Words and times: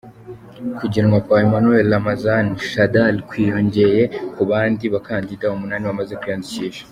Kugenwa 0.79 1.17
kwa 1.25 1.37
Emmanuel 1.45 1.87
Ramazani 1.95 2.53
Shadari 2.71 3.19
kwiyongeye 3.29 4.01
ku 4.33 4.41
bandi 4.49 4.85
bakandida 4.93 5.53
umunani 5.55 5.83
bamaze 5.89 6.13
kwiyandikisha. 6.21 6.83